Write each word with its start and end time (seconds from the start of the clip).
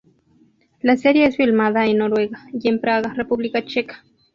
La 0.81 0.97
serie 0.97 1.25
es 1.27 1.37
filmada 1.37 1.85
en 1.85 1.99
Noruega 1.99 2.47
y 2.53 2.67
en 2.69 2.81
Praga, 2.81 3.13
República 3.13 3.63
Checa. 3.63 4.03